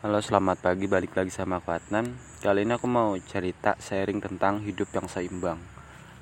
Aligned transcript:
Halo 0.00 0.16
selamat 0.24 0.64
pagi. 0.64 0.88
Balik 0.88 1.12
lagi 1.12 1.28
sama 1.28 1.60
aku 1.60 1.76
Adnan 1.76 2.16
Kali 2.40 2.64
ini 2.64 2.72
aku 2.72 2.88
mau 2.88 3.12
cerita 3.20 3.76
sharing 3.76 4.16
tentang 4.24 4.64
hidup 4.64 4.88
yang 4.96 5.04
seimbang. 5.04 5.60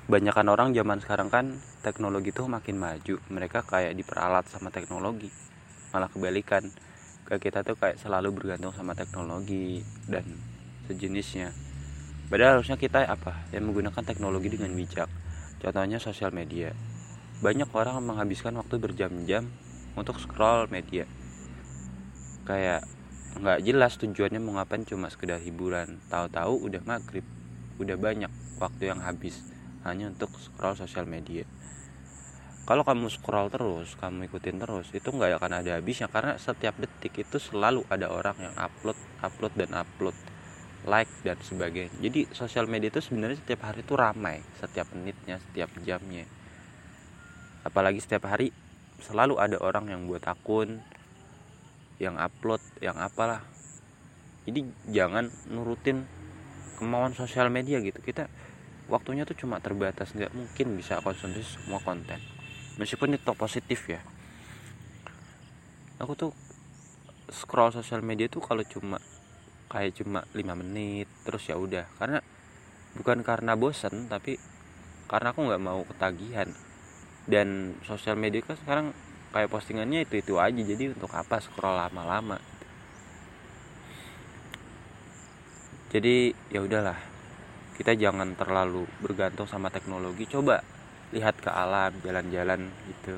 Banyakan 0.03 0.51
orang 0.51 0.75
zaman 0.75 0.99
sekarang 0.99 1.31
kan 1.31 1.55
teknologi 1.79 2.35
tuh 2.35 2.51
makin 2.51 2.75
maju. 2.75 3.23
Mereka 3.31 3.63
kayak 3.63 3.95
diperalat 3.95 4.51
sama 4.51 4.67
teknologi. 4.67 5.31
Malah 5.95 6.11
kebalikan. 6.11 6.67
Kayak 7.23 7.39
kita 7.39 7.59
tuh 7.63 7.79
kayak 7.79 7.95
selalu 8.03 8.35
bergantung 8.35 8.75
sama 8.75 8.99
teknologi 8.99 9.79
dan 10.11 10.27
sejenisnya. 10.91 11.55
Padahal 12.27 12.59
harusnya 12.59 12.75
kita 12.75 13.07
apa? 13.07 13.47
Yang 13.55 13.63
menggunakan 13.63 14.03
teknologi 14.03 14.59
dengan 14.59 14.75
bijak. 14.75 15.07
Contohnya 15.63 16.03
sosial 16.03 16.35
media. 16.35 16.75
Banyak 17.39 17.71
orang 17.71 18.03
menghabiskan 18.03 18.59
waktu 18.59 18.75
berjam-jam 18.75 19.47
untuk 19.95 20.19
scroll 20.19 20.67
media. 20.67 21.07
Kayak 22.43 22.98
nggak 23.37 23.61
jelas 23.61 24.01
tujuannya 24.01 24.41
mau 24.41 24.57
ngapain 24.57 24.81
cuma 24.87 25.13
sekedar 25.13 25.37
hiburan. 25.37 26.01
Tahu-tahu 26.09 26.65
udah 26.65 26.81
maghrib 26.81 27.25
udah 27.77 27.95
banyak 27.95 28.31
waktu 28.57 28.91
yang 28.91 28.99
habis 29.05 29.39
hanya 29.85 30.09
untuk 30.09 30.33
scroll 30.41 30.75
sosial 30.75 31.05
media. 31.05 31.45
Kalau 32.69 32.85
kamu 32.85 33.09
scroll 33.09 33.49
terus 33.49 33.97
kamu 33.97 34.29
ikutin 34.29 34.61
terus 34.61 34.93
itu 34.93 35.09
nggak 35.09 35.41
akan 35.41 35.65
ada 35.65 35.81
habisnya 35.81 36.05
karena 36.05 36.37
setiap 36.37 36.77
detik 36.77 37.17
itu 37.17 37.41
selalu 37.41 37.81
ada 37.89 38.13
orang 38.13 38.37
yang 38.37 38.53
upload 38.61 38.97
upload 39.25 39.53
dan 39.57 39.73
upload 39.73 40.13
like 40.85 41.09
dan 41.25 41.39
sebagainya. 41.41 41.89
Jadi 41.97 42.29
sosial 42.29 42.69
media 42.69 42.93
itu 42.93 43.01
sebenarnya 43.01 43.41
setiap 43.41 43.73
hari 43.73 43.81
itu 43.81 43.97
ramai 43.97 44.45
setiap 44.61 44.85
menitnya 44.93 45.41
setiap 45.49 45.73
jamnya. 45.81 46.29
Apalagi 47.65 47.99
setiap 48.05 48.29
hari 48.29 48.53
selalu 49.01 49.39
ada 49.41 49.57
orang 49.57 49.89
yang 49.89 50.05
buat 50.05 50.21
akun 50.29 50.83
yang 51.99 52.15
upload 52.15 52.63
yang 52.79 52.95
apalah. 52.95 53.43
Jadi 54.47 54.65
jangan 54.89 55.27
nurutin 55.51 56.07
kemauan 56.79 57.11
sosial 57.13 57.51
media 57.51 57.83
gitu. 57.83 57.99
Kita 57.99 58.31
waktunya 58.87 59.27
tuh 59.27 59.35
cuma 59.35 59.59
terbatas. 59.59 60.15
Nggak 60.15 60.31
mungkin 60.31 60.79
bisa 60.79 61.03
konsumsi 61.03 61.43
semua 61.43 61.83
konten. 61.83 62.17
Meskipun 62.79 63.19
itu 63.19 63.35
positif 63.35 63.91
ya. 63.91 63.99
Aku 65.99 66.15
tuh 66.15 66.31
scroll 67.29 67.75
sosial 67.75 67.99
media 67.99 68.31
tuh 68.31 68.39
kalau 68.39 68.63
cuma 68.63 68.97
kayak 69.69 70.01
cuma 70.01 70.25
5 70.31 70.39
menit 70.55 71.11
terus 71.27 71.45
ya 71.51 71.59
udah. 71.59 71.85
Karena 71.99 72.23
bukan 72.95 73.21
karena 73.21 73.53
bosan 73.59 74.07
tapi 74.07 74.39
karena 75.11 75.35
aku 75.35 75.45
nggak 75.45 75.61
mau 75.61 75.83
ketagihan. 75.83 76.47
Dan 77.29 77.77
sosial 77.83 78.15
media 78.15 78.41
kan 78.41 78.57
sekarang 78.57 78.87
kayak 79.31 79.49
postingannya 79.49 80.05
itu 80.05 80.21
itu 80.21 80.37
aja. 80.37 80.61
Jadi 80.61 80.93
untuk 80.93 81.11
apa 81.13 81.41
scroll 81.41 81.77
lama-lama? 81.77 82.37
Jadi 85.89 86.33
ya 86.53 86.61
udahlah. 86.61 86.97
Kita 87.79 87.95
jangan 87.95 88.35
terlalu 88.35 88.83
bergantung 88.99 89.47
sama 89.47 89.71
teknologi. 89.71 90.27
Coba 90.27 90.59
lihat 91.15 91.39
ke 91.39 91.47
alam 91.49 91.95
jalan-jalan 92.03 92.69
gitu. 92.91 93.17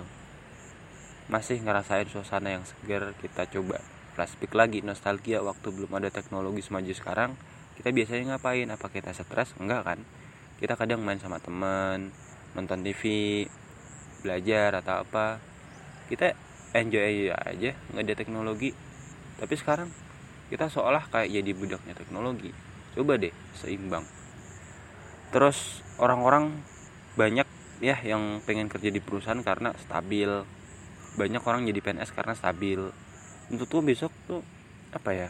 Masih 1.28 1.60
ngerasain 1.60 2.08
suasana 2.08 2.60
yang 2.60 2.64
segar 2.64 3.12
kita 3.20 3.50
coba 3.50 3.82
flashback 4.14 4.54
lagi. 4.54 4.80
Nostalgia 4.86 5.42
waktu 5.42 5.68
belum 5.74 5.92
ada 5.98 6.14
teknologi 6.14 6.62
semaju 6.62 6.94
sekarang 6.94 7.34
kita 7.82 7.90
biasanya 7.98 8.38
ngapain? 8.38 8.70
Apa 8.70 8.94
kita 8.94 9.10
stres? 9.10 9.58
Enggak 9.58 9.82
kan? 9.82 10.00
Kita 10.62 10.78
kadang 10.78 11.02
main 11.02 11.18
sama 11.18 11.42
temen 11.42 12.14
nonton 12.54 12.86
TV 12.86 13.02
belajar 14.22 14.78
atau 14.78 15.02
apa 15.02 15.42
kita 16.12 16.36
enjoy 16.76 17.32
aja 17.32 17.72
nggak 17.96 18.04
ada 18.04 18.16
teknologi. 18.20 18.76
Tapi 19.40 19.56
sekarang 19.56 19.88
kita 20.52 20.68
seolah 20.68 21.08
kayak 21.08 21.32
jadi 21.32 21.52
budaknya 21.56 21.96
teknologi. 21.96 22.52
Coba 22.92 23.16
deh 23.16 23.32
seimbang. 23.56 24.04
Terus 25.32 25.80
orang-orang 25.96 26.60
banyak 27.16 27.48
ya 27.80 27.96
yang 28.04 28.44
pengen 28.44 28.68
kerja 28.68 28.92
di 28.92 29.00
perusahaan 29.00 29.40
karena 29.40 29.72
stabil. 29.80 30.28
Banyak 31.16 31.44
orang 31.48 31.64
jadi 31.64 31.80
PNS 31.80 32.12
karena 32.12 32.36
stabil. 32.36 32.92
Untuk 33.48 33.68
tuh 33.72 33.84
besok 33.84 34.12
tuh 34.28 34.44
apa 34.92 35.16
ya 35.16 35.30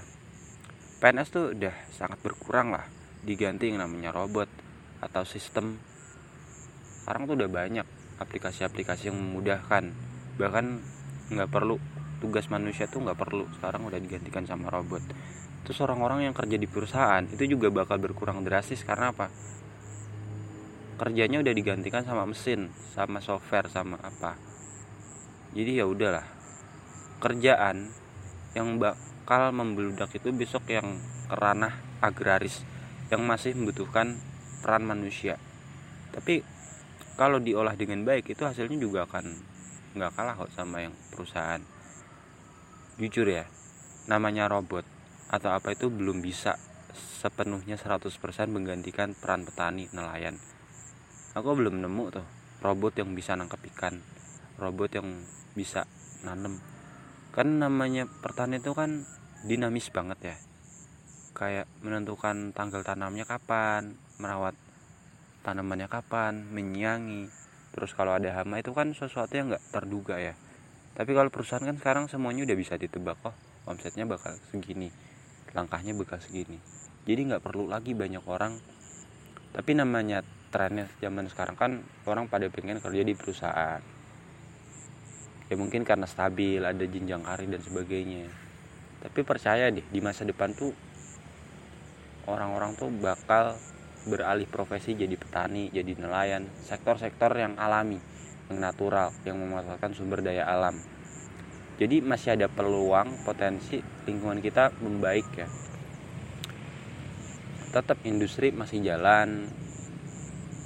PNS 1.01 1.29
tuh 1.29 1.45
udah 1.53 1.75
sangat 1.93 2.17
berkurang 2.25 2.73
lah. 2.73 2.85
Diganti 3.21 3.69
yang 3.69 3.85
namanya 3.85 4.09
robot 4.09 4.49
atau 5.01 5.21
sistem. 5.25 5.77
Sekarang 7.01 7.29
tuh 7.29 7.37
udah 7.37 7.49
banyak 7.49 7.85
aplikasi-aplikasi 8.21 9.09
yang 9.09 9.17
memudahkan 9.17 10.10
bahkan 10.41 10.81
nggak 11.29 11.49
perlu 11.53 11.77
tugas 12.17 12.49
manusia 12.49 12.89
tuh 12.89 13.05
nggak 13.05 13.17
perlu. 13.17 13.45
Sekarang 13.57 13.85
udah 13.85 14.01
digantikan 14.01 14.49
sama 14.49 14.73
robot. 14.73 15.05
Terus 15.61 15.77
orang-orang 15.85 16.25
yang 16.25 16.33
kerja 16.33 16.57
di 16.57 16.65
perusahaan 16.65 17.21
itu 17.29 17.45
juga 17.45 17.69
bakal 17.69 18.01
berkurang 18.01 18.41
drastis. 18.41 18.81
Karena 18.81 19.13
apa? 19.13 19.29
Kerjanya 20.97 21.41
udah 21.41 21.53
digantikan 21.53 22.01
sama 22.01 22.25
mesin 22.25 22.73
sama 22.93 23.21
software 23.21 23.69
sama 23.69 24.01
apa. 24.01 24.37
Jadi 25.53 25.81
ya 25.81 25.85
udahlah. 25.85 26.25
Kerjaan 27.21 27.93
yang 28.57 28.81
bakal 28.81 29.53
membeludak 29.53 30.09
itu 30.17 30.33
besok 30.33 30.65
yang 30.73 30.97
ranah 31.29 31.77
agraris 32.01 32.65
yang 33.13 33.23
masih 33.27 33.53
membutuhkan 33.53 34.17
peran 34.65 34.83
manusia. 34.87 35.37
Tapi 36.11 36.41
kalau 37.19 37.37
diolah 37.37 37.77
dengan 37.77 38.01
baik 38.07 38.33
itu 38.33 38.43
hasilnya 38.47 38.79
juga 38.79 39.05
akan 39.05 39.50
nggak 39.95 40.11
kalah 40.15 40.35
kok 40.37 40.51
sama 40.55 40.83
yang 40.85 40.95
perusahaan. 41.11 41.61
Jujur 42.97 43.27
ya 43.27 43.45
namanya 44.09 44.49
robot 44.49 44.83
atau 45.31 45.53
apa 45.53 45.71
itu 45.71 45.87
belum 45.87 46.19
bisa 46.19 46.59
sepenuhnya 47.21 47.79
100% 47.79 48.11
menggantikan 48.51 49.15
peran 49.15 49.47
petani 49.47 49.87
nelayan. 49.93 50.35
Aku 51.37 51.55
belum 51.55 51.79
nemu 51.79 52.05
tuh 52.11 52.27
robot 52.59 52.99
yang 52.99 53.15
bisa 53.15 53.37
nangkep 53.37 53.61
ikan 53.75 54.01
robot 54.61 54.93
yang 54.93 55.09
bisa 55.57 55.89
nanem. 56.21 56.61
Kan 57.33 57.57
namanya 57.57 58.05
pertanian 58.05 58.61
itu 58.61 58.77
kan 58.77 59.09
dinamis 59.41 59.89
banget 59.89 60.19
ya. 60.21 60.35
Kayak 61.33 61.65
menentukan 61.81 62.53
tanggal 62.53 62.85
tanamnya 62.85 63.25
kapan 63.25 63.97
merawat 64.21 64.53
tanamannya 65.41 65.89
kapan 65.89 66.45
menyiangi 66.53 67.33
terus 67.71 67.95
kalau 67.95 68.15
ada 68.15 68.31
hama 68.35 68.59
itu 68.59 68.75
kan 68.75 68.91
sesuatu 68.91 69.31
yang 69.35 69.51
nggak 69.51 69.63
terduga 69.71 70.19
ya. 70.19 70.35
Tapi 70.91 71.15
kalau 71.15 71.31
perusahaan 71.31 71.63
kan 71.63 71.79
sekarang 71.79 72.05
semuanya 72.11 72.43
udah 72.43 72.57
bisa 72.59 72.75
ditebak 72.75 73.15
kok 73.23 73.31
oh, 73.31 73.35
omsetnya 73.71 74.03
bakal 74.03 74.35
segini 74.51 74.91
langkahnya 75.51 75.95
bakal 75.95 76.19
segini. 76.19 76.59
Jadi 77.03 77.21
nggak 77.31 77.43
perlu 77.43 77.67
lagi 77.67 77.91
banyak 77.91 78.23
orang. 78.27 78.55
Tapi 79.51 79.71
namanya 79.75 80.23
trennya 80.51 80.87
zaman 81.03 81.27
sekarang 81.27 81.55
kan 81.59 81.71
orang 82.07 82.31
pada 82.31 82.47
pengen 82.47 82.79
kerja 82.79 83.03
di 83.03 83.13
perusahaan. 83.15 83.81
Ya 85.51 85.55
mungkin 85.59 85.83
karena 85.83 86.07
stabil 86.07 86.63
ada 86.63 86.85
jenjang 86.87 87.27
karir 87.27 87.51
dan 87.51 87.59
sebagainya. 87.59 88.31
Tapi 89.03 89.19
percaya 89.27 89.67
deh 89.67 89.83
di 89.83 89.99
masa 89.99 90.23
depan 90.23 90.55
tuh 90.55 90.71
orang-orang 92.29 92.77
tuh 92.79 92.87
bakal 93.01 93.59
beralih 94.05 94.49
profesi 94.49 94.97
jadi 94.97 95.13
petani, 95.13 95.69
jadi 95.69 95.93
nelayan, 95.97 96.49
sektor-sektor 96.65 97.37
yang 97.37 97.53
alami, 97.61 98.01
yang 98.49 98.57
natural, 98.57 99.13
yang 99.27 99.37
memanfaatkan 99.37 99.93
sumber 99.93 100.25
daya 100.25 100.49
alam. 100.49 100.77
Jadi 101.77 102.01
masih 102.01 102.37
ada 102.37 102.45
peluang 102.45 103.25
potensi 103.25 103.81
lingkungan 104.05 104.41
kita 104.41 104.73
membaik 104.81 105.27
ya. 105.33 105.47
Tetap 107.71 108.03
industri 108.05 108.53
masih 108.53 108.83
jalan, 108.83 109.49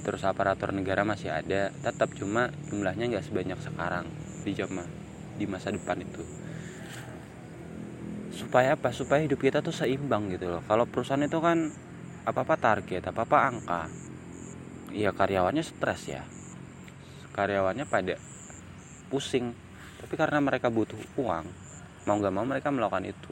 terus 0.04 0.24
aparatur 0.26 0.76
negara 0.76 1.06
masih 1.06 1.32
ada, 1.32 1.72
tetap 1.72 2.12
cuma 2.18 2.52
jumlahnya 2.68 3.08
nggak 3.08 3.26
sebanyak 3.26 3.58
sekarang 3.62 4.04
di 4.44 4.52
zaman 4.52 4.88
di 5.36 5.44
masa 5.44 5.72
depan 5.72 6.00
itu. 6.00 6.24
Supaya 8.36 8.76
apa? 8.76 8.92
Supaya 8.92 9.24
hidup 9.24 9.40
kita 9.40 9.64
tuh 9.64 9.72
seimbang 9.72 10.28
gitu 10.28 10.52
loh. 10.52 10.62
Kalau 10.68 10.84
perusahaan 10.84 11.24
itu 11.24 11.40
kan 11.40 11.72
apa-apa 12.26 12.58
target, 12.58 13.06
apa-apa 13.06 13.36
angka. 13.46 13.82
Ya 14.90 15.14
karyawannya 15.14 15.62
stres 15.62 16.10
ya. 16.10 16.26
Karyawannya 17.30 17.86
pada 17.86 18.18
pusing. 19.06 19.54
Tapi 20.02 20.14
karena 20.18 20.42
mereka 20.42 20.66
butuh 20.66 20.98
uang, 21.16 21.46
mau 22.04 22.14
nggak 22.18 22.34
mau 22.34 22.42
mereka 22.42 22.74
melakukan 22.74 23.06
itu. 23.06 23.30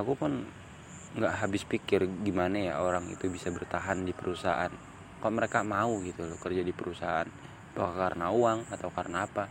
Aku 0.00 0.16
pun 0.16 0.48
nggak 1.12 1.44
habis 1.44 1.68
pikir 1.68 2.08
gimana 2.24 2.72
ya 2.72 2.74
orang 2.80 3.04
itu 3.12 3.28
bisa 3.28 3.52
bertahan 3.52 4.00
di 4.00 4.16
perusahaan. 4.16 4.72
Kok 5.20 5.30
mereka 5.30 5.60
mau 5.60 6.00
gitu 6.00 6.24
loh 6.24 6.40
kerja 6.40 6.64
di 6.64 6.72
perusahaan? 6.72 7.28
Apakah 7.76 7.96
karena 8.08 8.32
uang 8.32 8.58
atau 8.72 8.88
karena 8.88 9.28
apa? 9.28 9.44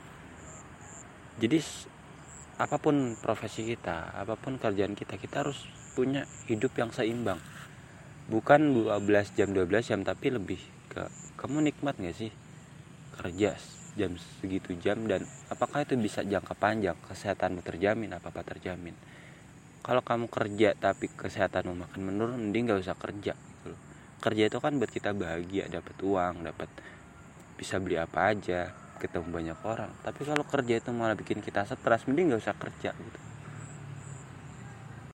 Jadi 1.38 1.62
apa 2.58 2.78
pun 2.82 3.14
profesi 3.18 3.66
kita, 3.66 4.14
apa 4.18 4.34
pun 4.38 4.58
kerjaan 4.58 4.98
kita, 4.98 5.18
kita 5.22 5.46
harus 5.46 5.70
punya 5.94 6.26
hidup 6.50 6.74
yang 6.78 6.90
seimbang 6.90 7.42
bukan 8.32 8.88
12 8.88 9.36
jam 9.36 9.52
12 9.52 9.92
jam 9.92 10.00
tapi 10.08 10.32
lebih 10.32 10.64
ke 10.88 11.04
kamu 11.36 11.68
nikmat 11.68 12.00
gak 12.00 12.16
sih 12.16 12.32
kerja 13.20 13.60
jam 14.00 14.16
segitu 14.40 14.72
jam? 14.80 15.04
Dan 15.04 15.28
apakah 15.52 15.84
itu 15.84 16.00
bisa 16.00 16.24
jangka 16.24 16.56
panjang? 16.56 16.96
Kesehatanmu 17.04 17.60
terjamin 17.60 18.16
apa 18.16 18.32
apa 18.32 18.48
terjamin? 18.48 18.96
Kalau 19.84 20.00
kamu 20.00 20.32
kerja 20.32 20.72
tapi 20.80 21.12
kesehatanmu 21.12 21.76
makin 21.76 22.02
menurun 22.08 22.40
mending 22.40 22.72
gak 22.72 22.80
usah 22.88 22.96
kerja 22.96 23.36
gitu 23.36 23.76
kerja 24.22 24.44
itu 24.54 24.58
kan 24.62 24.78
buat 24.78 24.94
kita 24.94 25.18
bahagia 25.18 25.66
dapat 25.66 25.98
uang 25.98 26.46
dapat 26.46 26.70
bisa 27.58 27.82
beli 27.82 27.98
apa 27.98 28.32
aja 28.32 28.70
ketemu 29.02 29.34
banyak 29.34 29.60
orang. 29.66 29.92
Tapi 30.06 30.22
kalau 30.30 30.46
kerja 30.46 30.78
itu 30.78 30.94
malah 30.94 31.18
bikin 31.18 31.42
kita 31.42 31.66
stres 31.66 32.06
mending 32.06 32.38
gak 32.38 32.42
usah 32.46 32.56
kerja 32.56 32.94
gitu 32.94 33.31